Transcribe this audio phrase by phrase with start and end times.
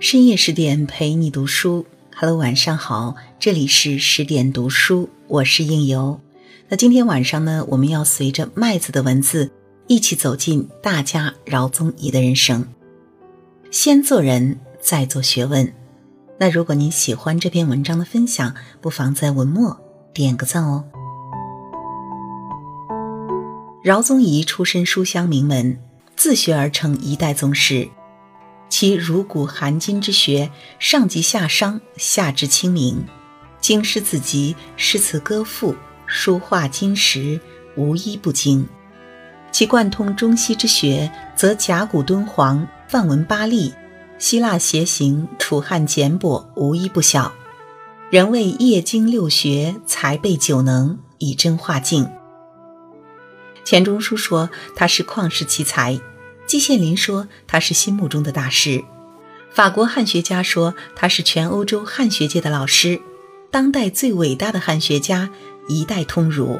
[0.00, 6.20] 深夜十点陪你读书，Hello，晚上好，这里是十点读书，我是应由。
[6.68, 9.50] 那今天晚上呢，我们要随着麦子的文字
[9.88, 12.64] 一起走进大家饶宗颐的人生。
[13.72, 15.74] 先做人，再做学问。
[16.38, 19.76] 那如果您喜欢这篇文章的分享，不妨在文末
[20.14, 20.84] 点个赞哦。
[23.82, 25.76] 饶宗颐出身书香名门，
[26.14, 27.88] 自学而成一代宗师。
[28.68, 33.04] 其儒古含今之学，上及夏商，下至清明，
[33.60, 35.74] 经师子集、诗词歌赋、
[36.06, 37.40] 书画金石，
[37.76, 38.68] 无一不精。
[39.50, 43.72] 其贯通中西之学，则甲骨敦煌、梵文巴利、
[44.18, 47.32] 希腊楔形、楚汉简帛，无一不晓。
[48.10, 52.08] 人谓业经六学，才备九能，以真化境。
[53.64, 55.98] 钱钟书说他是旷世奇才。
[56.48, 58.82] 季羡林说他是心目中的大师，
[59.52, 62.98] 法国汉学家说他是全欧洲汉学界的老师，
[63.50, 65.28] 当代最伟大的汉学家，
[65.68, 66.58] 一代通儒。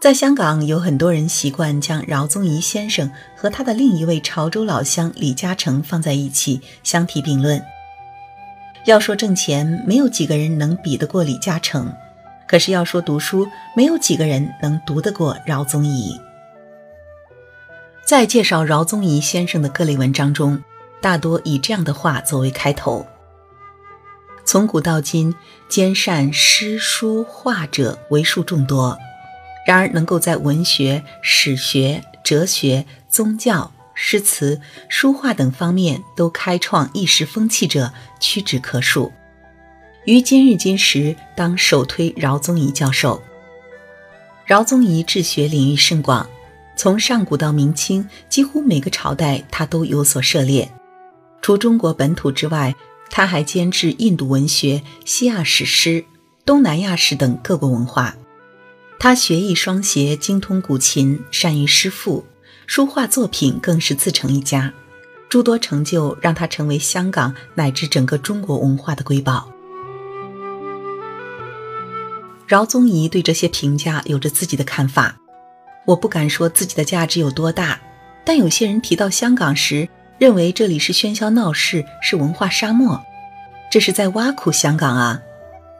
[0.00, 7.60] 在香港，有很多人习惯将饶宗颐先生和他的另一位潮州老乡李嘉诚放在一起相提并论。
[8.86, 11.86] 要说挣钱，没有几个人能比得过李嘉诚；
[12.46, 16.16] 可是要说读书，没有几个人能读得过饶宗颐。
[18.06, 20.62] 在介绍饶宗颐先生的各类文章中，
[21.00, 23.06] 大多以这样的话作为开头：
[24.44, 25.34] 从古到今，
[25.70, 28.98] 兼善诗书画者为数众多，
[29.66, 34.60] 然而能够在文学、史学、哲学、宗教、诗词、
[34.90, 39.10] 书画等方面都开创一时风气者，屈指可数。
[40.04, 43.22] 于今日今时，当首推饶宗颐教授。
[44.44, 46.28] 饶宗颐治学领域甚广。
[46.76, 50.70] 从上古到明清，几乎每个朝代他都有所涉猎。
[51.40, 52.74] 除中国本土之外，
[53.10, 56.04] 他还兼治印度文学、西亚史诗、
[56.44, 58.16] 东南亚史等各国文化。
[58.98, 62.24] 他学艺双协，精通古琴，善于诗赋，
[62.66, 64.72] 书画作品更是自成一家。
[65.28, 69.50] 诸多成就让他成为香港乃至整个中国文化的瑰宝。
[72.46, 75.16] 饶宗颐对这些评价有着自己的看法。
[75.84, 77.80] 我不敢说自己的价值有多大，
[78.24, 83.02] 但有些人提到香港时，认为这里是喧嚣闹市，是文化沙漠，
[83.70, 85.20] 这是在挖苦香港啊！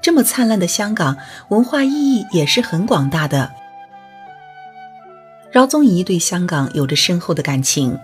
[0.03, 1.17] 这么灿烂的香港，
[1.49, 3.51] 文化意义也是很广大的。
[5.51, 7.99] 饶宗颐对香港有着深厚的感情，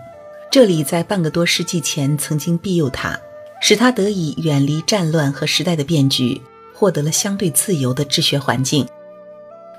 [0.49, 3.19] 这里在半个多世纪前曾经庇佑他，
[3.61, 6.41] 使他得以远离战乱和时代的变局，
[6.73, 8.87] 获得了相对自由的治学环境。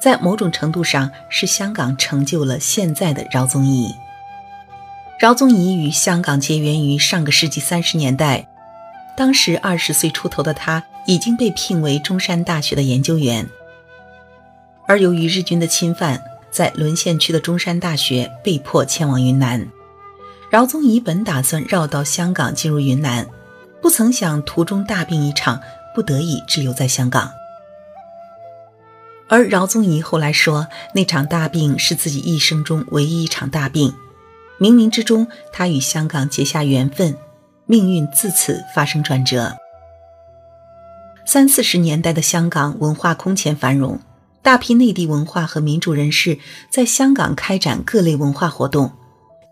[0.02, 3.94] 在某种程度上，是香港成就了现在的饶宗颐。
[5.16, 8.48] 饶宗颐与香港结缘于上个世纪三十年代，
[9.16, 13.48] 当时二十岁出头的他已经被聘为中山大学的研究员。
[14.88, 16.20] 而由于日军的侵犯，
[16.50, 19.64] 在沦陷区的中山大学被迫迁往云南。
[20.50, 23.24] 饶宗颐本打算绕道香港进入云南，
[23.80, 25.60] 不曾想途中大病一场，
[25.94, 27.30] 不得已滞留在香港。
[29.32, 33.94] 而饶宗颐后来说，那场大病是自己一生中唯一一场大病。
[34.60, 37.16] 冥冥之中，他与香港结下缘分，
[37.64, 39.56] 命运自此发生转折。
[41.24, 43.98] 三四十年代的香港文化空前繁荣，
[44.42, 46.38] 大批内地文化和民主人士
[46.70, 48.92] 在香港开展各类文化活动。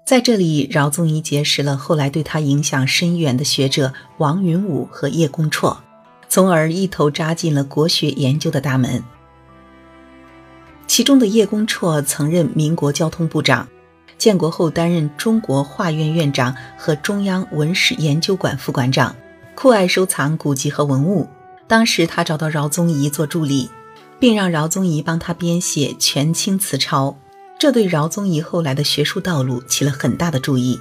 [0.05, 5.79] 在这里，饶宗颐结识了后来对他影响深远的学者王云武和叶公绰，
[6.29, 9.03] 从而一头扎进了国学研究的大门。
[11.01, 13.67] 其中的叶公绰曾任民国交通部长，
[14.19, 19.17] 建国后担任中国画院院长和中央文史研究馆副馆长，
[19.55, 21.27] 酷爱收藏古籍和文物。
[21.67, 23.71] 当时他找到饶宗颐做助理，
[24.19, 27.17] 并让饶宗颐帮他编写全清词抄，
[27.59, 30.79] 这对饶宗颐后来的学术道路起了很大的注意。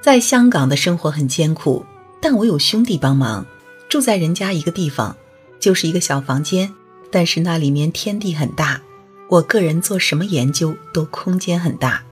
[0.00, 1.84] 在香港的生活很艰苦，
[2.22, 3.44] 但我有兄弟帮忙，
[3.88, 5.16] 住在人家一个地方，
[5.58, 6.72] 就是一个小房间，
[7.10, 8.80] 但是那里面天地很大。
[9.28, 12.02] 我个人做什么研究都空间很大。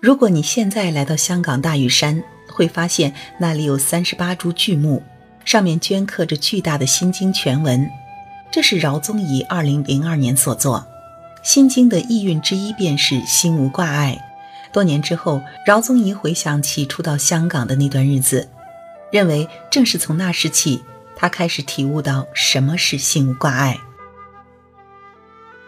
[0.00, 5.02] 如果你现在来到香港大屿山，会发现那里有三十八株巨木，
[5.44, 7.88] 上面镌刻着巨大的《心经》全文。
[8.50, 10.86] 这是饶宗颐二零零二年所作，
[11.48, 14.20] 《心经》的意蕴之一便是心无挂碍。
[14.72, 18.48] 多年之后，饶宗颐回想起初到香港的那段日子，
[19.10, 20.82] 认为正是从那时起，
[21.16, 23.78] 他开始体悟到什么是心无挂碍。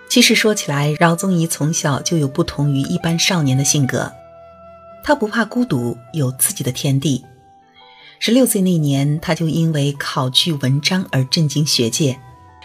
[0.09, 4.11] 其实说起来，饶宗颐从小就有不同于一般少年的性格。
[5.05, 7.25] 他不怕孤独，有自己的天地。
[8.19, 12.19] 十六岁那年，他就因为考据文章而震惊学界，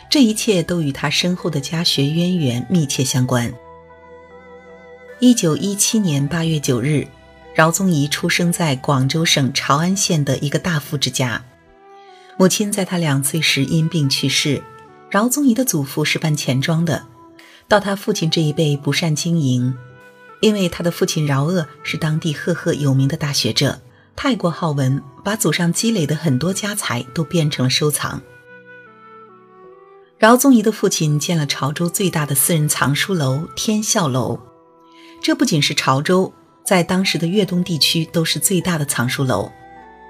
[0.10, 3.54] 这一切都与他深厚的家学渊源密切相关。
[5.20, 7.08] 一九一七年八月九日，
[7.54, 11.44] 饶宗颐出生在广州省潮安县的一个大富之家，
[12.38, 14.64] 母亲在他两岁时因病去世。
[15.10, 17.06] 饶宗颐的祖父是办钱庄的，
[17.68, 19.76] 到他父亲这一辈不善经营，
[20.42, 23.82] 因为他的父亲饶鄂是当地赫赫有名的大学者。
[24.16, 28.22] 太过好文，把祖上积累的很多家财都变成了收藏。
[30.20, 34.40] 饶宗颐的父亲建了潮州最大的私人藏书楼天啸楼，
[35.20, 36.32] 这不仅是潮州，
[36.64, 39.52] 在当时的粤东地区都是最大的藏书楼。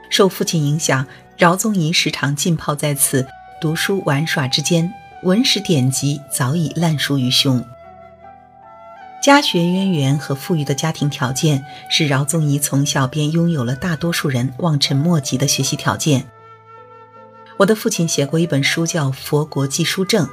[0.09, 1.07] 受父亲影响，
[1.37, 3.25] 饶宗颐时常浸泡在此
[3.61, 7.63] 读书玩耍之间，文史典籍早已烂熟于胸。
[9.21, 16.25] 家学渊源和富裕的家庭条件，使饶宗颐从小便拥有了大多数人望尘莫及的学习条件。
[17.55, 20.27] 我的父亲写过一本书，叫《佛国记书证》，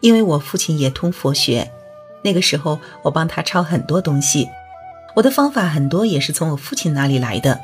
[0.00, 1.70] 因为我父亲也通佛学，
[2.22, 4.48] 那个时候我帮他抄很多东西。
[5.14, 7.60] 我的方法很多也是从我父亲那里来的。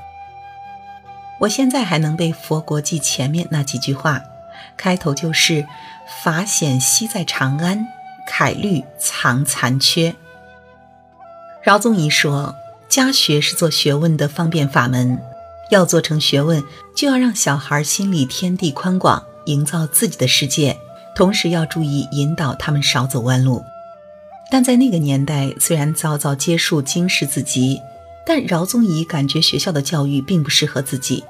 [1.40, 4.22] 我现在还能背《佛国记》前面那几句话，
[4.76, 5.66] 开头就是
[6.22, 7.86] “法显西在长安，
[8.26, 10.14] 楷律藏残缺”。
[11.62, 12.54] 饶宗颐说
[12.88, 15.20] ：“家学是做学问的方便法门，
[15.70, 16.62] 要做成学问，
[16.96, 20.78] 就要让小孩心里天地宽广，营造自己的世界，
[21.14, 23.62] 同时要注意引导他们少走弯路。”
[24.50, 27.80] 但在那个年代，虽然早早接触经世子集，
[28.26, 31.22] 但饶宗颐感觉学校的教育并不适合自己，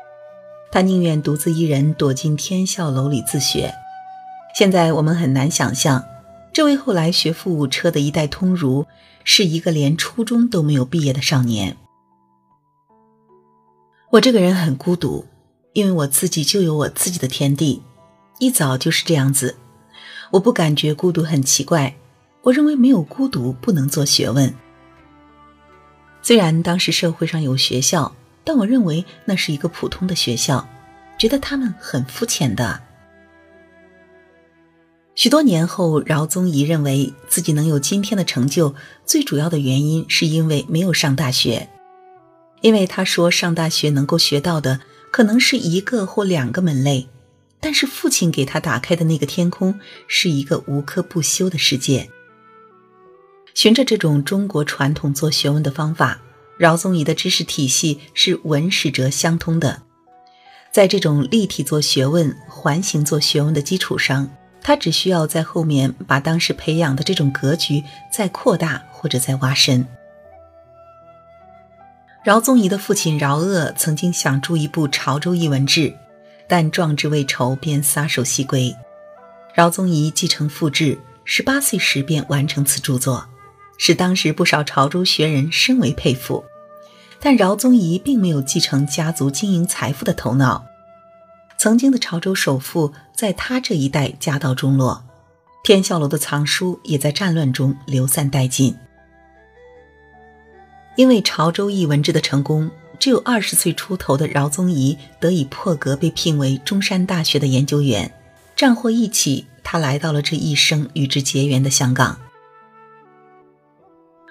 [0.73, 3.75] 他宁愿独自一人躲进天笑楼里自学。
[4.57, 6.05] 现在我们很难想象，
[6.53, 8.87] 这位后来学富五车的一代通儒。
[9.23, 11.77] 是一个连初中都没有毕业的少年。
[14.13, 15.27] 我这个人很孤独，
[15.75, 17.83] 因为我自己就有我自己的天地，
[18.39, 19.57] 一早就是这样子。
[20.31, 21.95] 我不感觉孤独很奇怪，
[22.43, 24.53] 我认为没有孤独不能做学问。
[26.23, 28.13] 虽然当时社会上有学校，
[28.45, 30.69] 但我认为那是一个普通的学校，
[31.19, 32.81] 觉得他们很肤浅的。
[35.15, 41.69] 许多年后，饶宗颐认为自己能有今天的成就，最主要的原因是因为没有上大学。
[42.63, 47.09] 因为他说，上大学能够学到的可能是一个或两个门类，
[47.59, 52.09] 但是父亲给他打开的那个天空是一个无科不修的世界。
[53.53, 56.23] 循着这种中国传统做学问的方法，
[56.61, 59.81] 饶宗颐的知识体系是文史哲相通的。
[60.71, 64.31] 在这种立体做学问、环形做学问的基础上。
[64.63, 69.87] 他只需要在后面把当时培养的这种格局再扩大或者再挖深。
[72.23, 75.81] 饶宗颐的父亲饶鄂曾经想著一部《潮州艺文志》，
[76.47, 78.77] 但壮志未酬便撒手西归。
[79.55, 83.27] 饶宗颐继承父志，十八岁时便完成此著作，
[83.79, 86.45] 使当时不少潮州学人深为佩服。
[87.21, 90.65] 但饶宗颐并没有继承家族经营财富的头脑。
[91.59, 95.05] 曾经的潮州首富，在他这一代家道中落，
[95.63, 98.75] 天笑楼的藏书也在战乱中流散殆尽。
[100.97, 108.11] 因为潮州译文志的成功，只有二十岁出头的饶宗颐得以破格被聘为中山大学的研究员。
[108.57, 112.19] 战祸一起，他来到了这一生与之结缘的香港。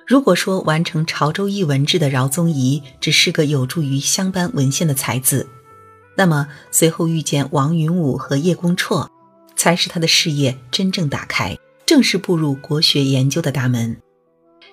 [0.09, 5.47] 如果说完成潮州译文志的饶宗颐只是个有助于乡班文献的才子，
[6.15, 9.07] 那么随后遇见王云武和叶公绰，
[9.55, 14.01] 才是他的事业真正打开，正式步入国学研究的大门。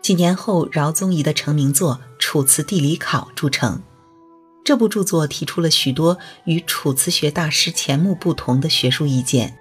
[0.00, 3.82] 几年后，饶宗颐的成名作《楚辞地理考》著成。
[4.64, 6.16] 这部著作提出了许多
[6.46, 9.58] 与楚辞学大师钱穆不同的学术意见，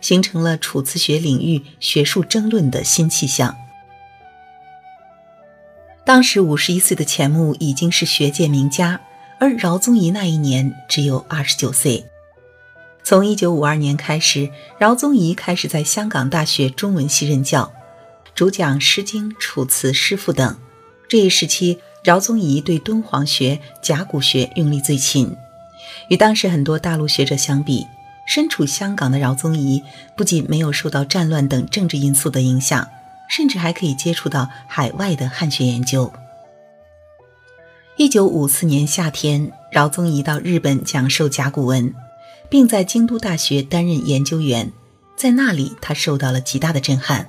[0.00, 3.54] 形成了楚辞学领域学术争论的新气象。
[6.04, 9.00] 当时五十一岁的钱穆已经是学界名家。
[9.38, 12.04] 而饶宗颐那一年只有二十九岁。
[13.02, 17.72] 从一九五二年开始，饶宗颐开始在香港大学中文系任教，
[18.36, 20.56] 主讲《诗经》《楚辞》《诗赋》等。
[21.08, 25.36] 这一时期，饶宗颐对敦煌学、甲骨学用力最勤。
[26.08, 27.84] 与当时很多大陆学者相比，
[28.28, 29.82] 身处香港的饶宗颐
[30.16, 32.88] 不仅没有受到战乱等政治因素的影响，
[33.32, 36.12] 甚至还可以接触到海外的汉学研究。
[37.96, 41.94] 一九五四年夏天，饶宗颐到日本讲授甲骨文，
[42.50, 44.70] 并在京都大学担任研究员。
[45.16, 47.26] 在那里，他受到了极大的震撼。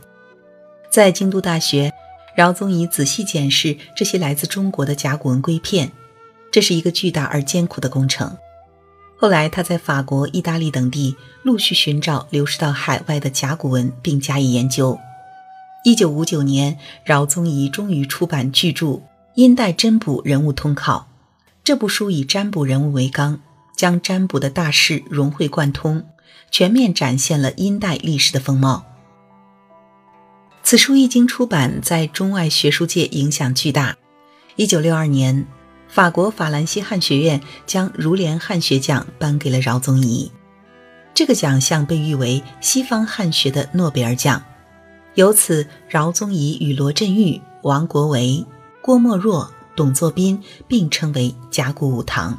[0.92, 1.94] 在京都大学，
[2.36, 5.90] 饶宗颐仔细检视这些来自中国的甲骨文龟片，
[6.52, 8.36] 这是一个巨大而艰苦的工程。
[9.16, 15.00] 后来，他在法国、意大利等地陆续寻找流失到海外的甲骨文，并加以研究。
[15.84, 18.86] 一九五九年，饶宗颐终于出版巨著
[19.36, 21.10] 《殷代占卜人物通考》。
[21.62, 23.42] 这部书以占卜人物为纲，
[23.76, 26.06] 将占卜的大事融会贯通，
[26.50, 28.86] 全面展现了殷代历史的风貌。
[30.64, 33.98] 此书一经出版，在中外学术界影响巨大。
[34.56, 35.46] 一九六二年，
[35.90, 40.32] 法国法兰西汉学院将儒联汉学奖颁给了饶宗颐，
[41.14, 44.42] 这个奖项被誉为西方汉学的诺贝尔奖。
[45.16, 48.46] 由此，饶宗颐与罗振玉、王国维、
[48.82, 52.38] 郭沫若、董作宾并称为甲骨五堂。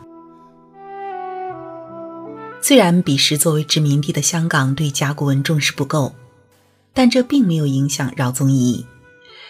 [2.61, 6.13] 虽然彼时作为殖民地的香港对甲骨文重视不够。
[6.97, 8.87] 但这并没有影响饶宗颐，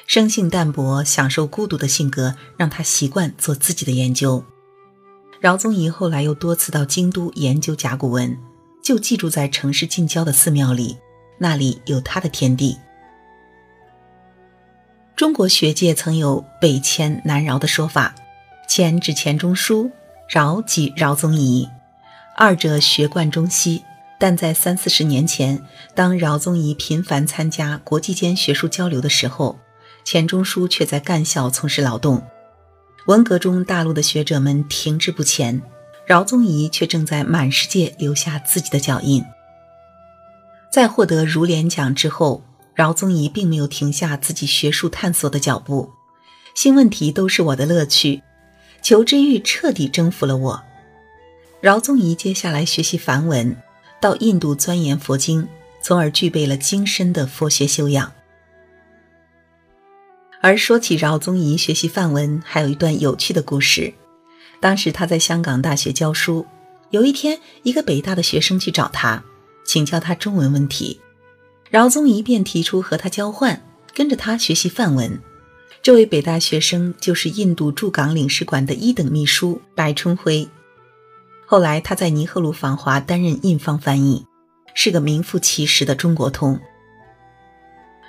[0.06, 4.42] 生性淡泊、享受孤独的性格让他习惯做自己的研究。
[5.40, 8.34] 饶宗颐后来又多次到京都研究甲骨文，
[8.82, 10.96] 就寄住在城市近郊的寺庙里，
[11.36, 12.78] 那里有他的天地。
[15.16, 18.12] 中国学界曾有北迁南饶的说法，
[18.66, 19.88] 迁指钱钟书，
[20.28, 21.68] 饶即饶宗颐，
[22.36, 23.84] 二者学贯中西。
[24.18, 25.62] 但在三四十年前，
[25.94, 29.56] 当饶宗颐频繁参加国际间学术交流的时候，
[30.04, 32.20] 钱钟书却在干校从事劳动。
[33.06, 35.62] 文革中，大陆的学者们停滞不前，
[36.06, 39.24] 饶宗颐却正在满世界留下自己的脚印。
[40.72, 42.42] 在获得儒联奖之后，
[42.74, 45.90] 饶宗颐并没有停下自己学术探索的脚步。
[46.54, 48.22] 新问题都是我的乐趣，
[48.82, 50.62] 求知欲彻底征服了我。
[51.60, 53.56] 饶宗颐接下来学习梵文。
[54.00, 55.48] 到印度钻研佛经，
[55.80, 58.12] 从而具备了精深的佛学修养。
[60.42, 63.94] 而说起饶宗颐学习梵文，还有一段有趣的故事。
[64.60, 66.44] 当时他在香港大学教书，
[66.90, 69.24] 有一天，一个北大的学生去找他，
[69.64, 71.00] 请教他中文问题，
[71.74, 73.60] 饶宗颐便提出和他交换，
[73.92, 75.20] 跟着他学习梵文。
[75.82, 80.48] 这位北大学生就是印度驻港领事馆的一等秘书白春辉。
[81.44, 84.24] 后来，他在尼赫鲁访华担任印方翻译，
[84.72, 86.60] 是个名副其实的中国通。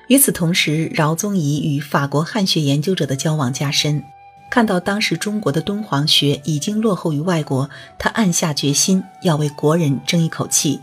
[0.09, 4.03] 与此同时，饶宗颐与法国汉学研究者的交往加深，
[4.51, 7.67] 看到当时中国的敦煌学已经落后于外国，
[7.97, 10.81] 他暗下决心要为国人争一口气。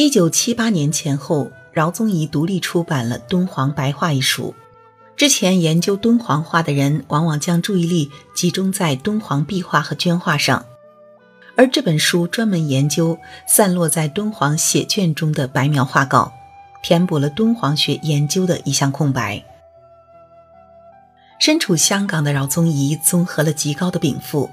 [0.00, 4.54] 一九七八年前后，饶宗颐独立出版了《敦煌白话》一书。
[5.16, 10.64] 之前研究敦煌画的人，往往将注意力集中在敦煌壁画和绢画上。
[11.56, 16.32] 而这本书专门研究散落在敦煌写卷中的白描画稿，
[16.80, 19.44] 填补了敦煌学研究的一项空白。
[21.40, 24.48] 身处香港的饶宗颐综合了极高的禀赋、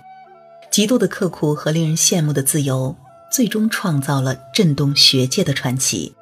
[0.72, 2.96] 极度的刻苦和令人羡慕的自由，
[3.36, 6.16] 最终创造了震动学界的传奇。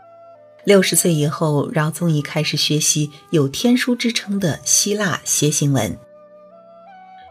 [0.63, 5.95] 六十岁以后，饶宗颐开始学习有天书之称的希腊楔形文。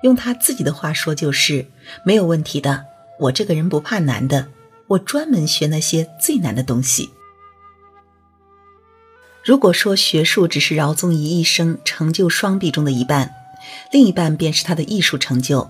[0.05, 1.67] 用他自己的话说，就是
[2.05, 2.85] 没有问题的。
[3.19, 4.47] 我这个人不怕难的，
[4.87, 7.11] 我专门学那些最难的东西。
[9.45, 13.35] 如果说学术只是饶宗颐一生成就双臂中的一半，
[13.91, 15.69] 另一半便是他的艺术成就。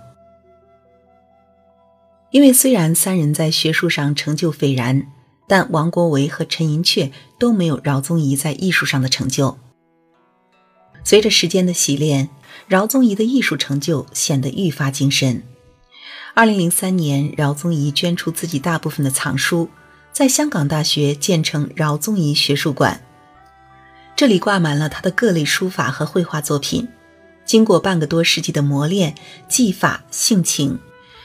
[2.32, 5.06] 因为虽然三人在学术上成就斐然，
[5.46, 9.58] 但王国维和陈寅恪都没有饶宗颐在艺术上的成就。
[11.04, 12.30] 随着时间的洗练，
[12.66, 15.42] 饶宗颐的艺术成就显得愈发精深。
[16.34, 19.68] 二零零三年，饶宗颐捐出自己大部分的藏书，
[20.10, 23.02] 在香港大学建成饶宗颐学术馆。
[24.16, 26.88] 这里挂满了他的各类书法和绘画作品。
[27.44, 29.14] 经过半个多世纪的磨练，
[29.48, 30.78] 技法、性情、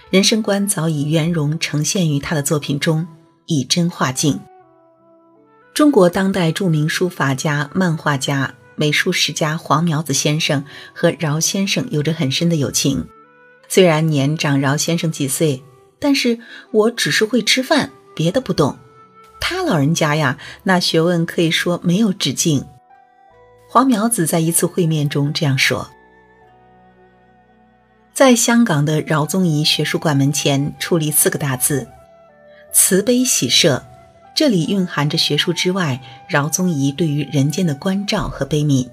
[0.09, 3.05] 人生观早已圆融呈现于他的作品中，
[3.45, 4.39] 以真化境。
[5.73, 13.05] 中国当代著名书法家、漫画家、美术史家黄苗子先生和饶先生有着很深的友情。
[13.67, 15.61] 虽然年长饶先生几岁，
[15.99, 16.39] 但是
[16.71, 18.77] 我只是会吃饭，别的不懂。
[19.41, 22.65] 他老人家呀，那学问可以说没有止境。
[23.69, 25.91] 黄苗子在一次会面中这样说
[28.17, 31.87] ：“在香港的饶宗颐学术馆门前矗立四个大字
[32.73, 33.85] ‘慈悲喜舍’，
[34.33, 38.89] 这里蕴含着学术之外饶宗颐对于人间的关照和悲悯。”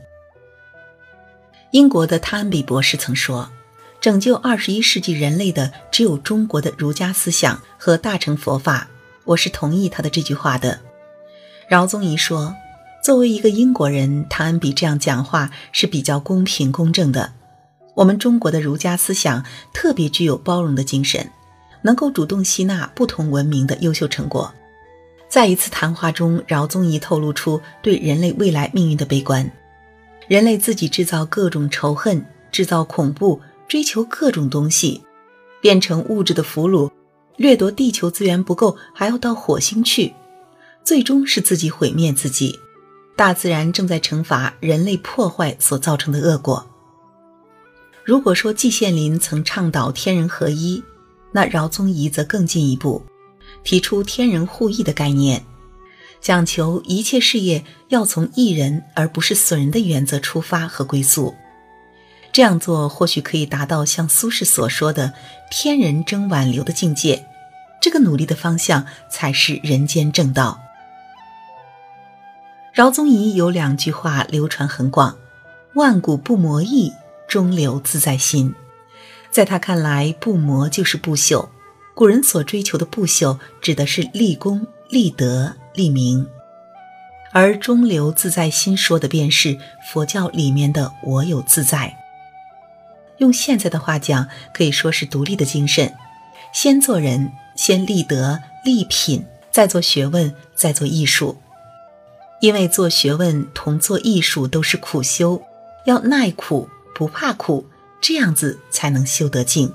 [1.73, 3.51] 英国的汤恩比博士曾说。
[3.99, 8.87] 拯救二十一世纪人类的只有中国的儒家思想和大乘佛法，
[9.25, 10.81] 我是同意他的这句话的。
[11.67, 12.55] 饶宗颐说
[13.03, 17.33] ：“作为一个英国人，汤恩比这样讲话是比较公平公正的。
[17.95, 21.31] 我们中国的儒家思想特别具有包容的精神，
[21.83, 24.53] 能够主动吸纳不同文明的优秀成果。
[25.29, 29.51] 在一次谈话中，饶宗颐透露出对人类未来命运的悲观：
[30.29, 35.03] 人类自己制造各种仇恨，制造恐怖，追求各种东西，
[35.61, 36.91] 变成物质的俘虏，
[37.37, 40.13] 掠夺地球资源不够，还要到火星去，
[40.85, 42.59] 最终是自己毁灭自己。
[43.17, 46.65] 大自然正在惩罚人类破坏所造成的恶果。
[48.05, 50.85] 如果说季羡林曾倡导天人合一，
[51.33, 53.03] 那饶宗颐则更进一步，
[53.63, 55.43] 提出天人互益的概念，
[56.21, 61.35] 讲求一切事业要从益人而不是损人的原则出发和归宿。
[62.31, 65.15] 这样做或许可以达到像苏轼所说的
[65.51, 67.25] “天人争挽留”的境界。
[67.81, 70.61] 这个努力的方向才是人间正道。
[72.73, 75.17] 饶宗颐有两句话流传很广
[75.75, 76.93] ：“万古不磨意，
[77.35, 78.55] 中流自在心。”
[79.33, 81.49] 在他看来，不磨就是不朽。
[81.93, 86.27] 古人所追求的不朽，指的是立功、立德、立名；
[87.33, 89.59] 而“中流自在心”说的便是
[89.91, 91.97] 佛教里面的“我有自在”。
[93.19, 95.93] 用现在的话讲，可以说是独立的精神：
[96.53, 101.41] 先做人，先立德、立品，再做学问，再做艺术。
[102.41, 105.43] 因为做学问同做艺术都是苦修，
[105.87, 107.67] 要耐苦不怕苦，
[108.01, 109.73] 这样子才能修得静。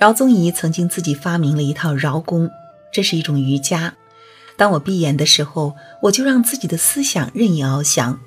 [0.00, 2.50] 饶宗颐曾经自己发明了一套饶功，
[2.92, 3.94] 这是一种瑜伽。
[4.56, 8.20] 当我闭眼的时候，我就让自己的思想任意翱翔，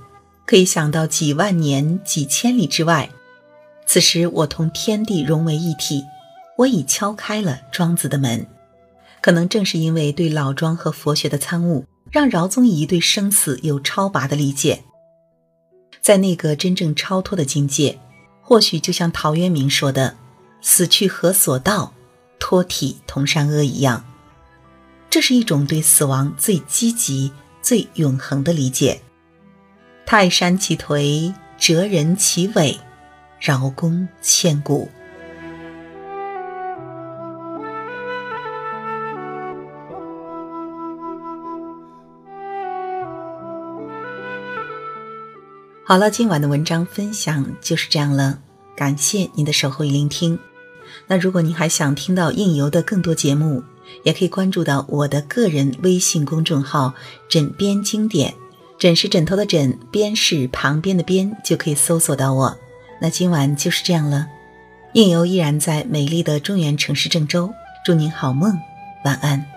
[0.46, 3.10] 可以想到几万年、几千里之外。
[3.86, 6.04] 此时我同天地融为一体，
[6.58, 8.46] 我已敲开了庄子的门。
[9.22, 11.86] 可能正是因为对老庄和佛学的参悟。
[12.12, 14.84] 让饶宗颐对生死有超拔的理解，
[16.04, 17.98] 在那个真正超脱的境界，
[18.42, 20.18] 或许就像陶渊明说的
[20.62, 21.94] “死去何所道，
[22.38, 24.04] 脱体同山阿”一样，
[25.10, 29.02] 这是一种对死亡最积极、最永恒的理解。
[30.06, 32.78] 泰山其颓，哲人其伟，
[33.40, 34.90] 饶公千古。
[45.94, 48.40] 好了，今晚的文章分享就是这样了，
[48.76, 50.40] 感谢您的守候与聆听。
[51.06, 53.64] 那如果您还想听到应由的更多节目，
[54.02, 56.96] 也可以关注到我的个人微信公众号
[57.30, 58.34] “枕边经典”，
[58.80, 62.58] 枕是枕头的枕，边是旁边的边，就可以搜索到我。
[63.00, 64.26] 那今晚就是这样了，
[64.94, 67.54] 应由依然在美丽的中原城市郑州，
[67.86, 68.58] 祝您好梦，
[69.06, 69.53] 晚安。